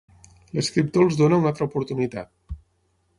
[0.59, 2.57] L'escriptor els dóna una altra oportunitat.